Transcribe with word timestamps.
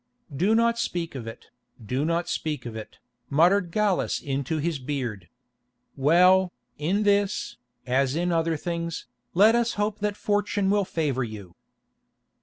"Do 0.35 0.55
not 0.55 0.79
speak 0.79 1.13
of 1.13 1.27
it, 1.27 1.51
do 1.79 2.03
not 2.03 2.27
speak 2.27 2.65
of 2.65 2.75
it," 2.75 2.97
muttered 3.29 3.69
Gallus 3.69 4.19
into 4.19 4.57
his 4.57 4.79
beard. 4.79 5.29
"Well, 5.95 6.51
in 6.79 7.03
this, 7.03 7.57
as 7.85 8.15
in 8.15 8.31
other 8.31 8.57
things, 8.57 9.05
let 9.35 9.53
us 9.53 9.73
hope 9.73 9.99
that 9.99 10.17
fortune 10.17 10.71
will 10.71 10.85
favour 10.85 11.23
you." 11.23 11.53